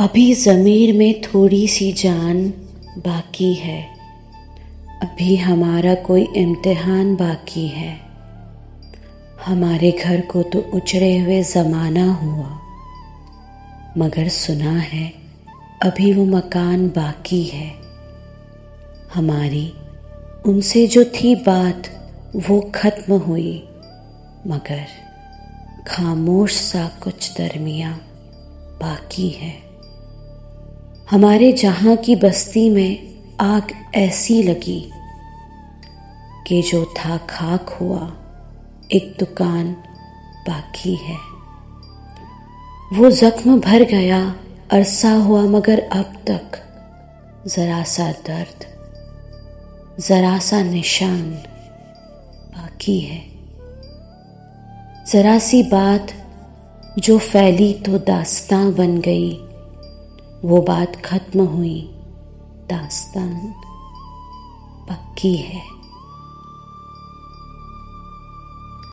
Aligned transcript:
अभी 0.00 0.34
ज़मीर 0.34 0.94
में 0.94 1.20
थोड़ी 1.20 1.68
सी 1.68 1.92
जान 1.92 2.48
बाकी 2.98 3.54
है। 3.54 3.82
अभी 5.02 5.36
हमारा 5.36 5.94
कोई 5.94 6.28
इम्तिहान 6.36 7.16
बाकी 7.16 7.68
है। 7.68 8.00
हमारे 9.46 9.90
घर 9.90 10.20
को 10.20 10.42
तो 10.42 10.58
उचड़े 10.74 11.18
हुए 11.18 11.42
ज़माना 11.42 12.12
हुआ। 12.12 12.58
मगर 13.98 14.28
सुना 14.28 14.72
है, 14.72 15.14
अभी 15.82 16.12
वो 16.12 16.24
मकान 16.24 16.88
बाकी 16.88 17.44
है। 17.44 17.74
हमारी, 19.14 19.72
उनसे 20.46 20.86
जो 20.86 21.04
थी 21.04 21.34
बात, 21.34 21.82
वो 22.36 22.72
खत्म 22.74 23.12
हुई। 23.12 23.68
मगर 24.46 24.86
खामोश 25.86 26.52
सा 26.52 26.90
कुछ 27.02 27.32
दरमिया 27.38 27.92
बाकी 28.80 29.28
है। 29.28 29.67
हमारे 31.10 31.52
जहाँ 31.52 31.96
की 31.96 32.16
बस्ती 32.16 32.70
में 32.70 33.14
आग 33.40 33.62
ऐसी 33.94 34.42
लगी 34.42 34.92
कि 36.46 36.62
जो 36.62 36.84
था 36.84 37.16
खाक 37.16 37.68
हुआ, 37.68 38.12
एक 38.92 39.16
दुकान 39.18 39.72
बाकी 40.48 40.94
है। 40.94 41.16
वो 42.92 43.10
जख्म 43.10 43.60
भर 43.60 43.82
गया, 43.82 44.36
अरसा 44.70 45.10
हुआ, 45.10 45.42
मगर 45.42 45.78
अब 45.92 46.14
तक 46.30 46.62
जरा 47.46 47.82
सा 47.82 48.12
दर्द, 48.12 48.64
जरा 50.00 50.38
सा 50.38 50.62
निशान 50.62 51.30
बाकी 52.56 53.00
है। 53.00 53.22
जरा 55.12 55.38
सी 55.38 55.62
बात 55.62 56.12
जो 56.98 57.18
फैली 57.18 57.74
तो 57.74 57.98
दास्तां 57.98 58.74
बन 58.74 58.98
गई 58.98 59.47
वो 60.44 60.60
बात 60.62 60.96
खत्म 61.04 61.40
हुई 61.40 61.90
दास्तान 62.70 63.54
पक्की 64.90 65.36
है। 65.36 65.77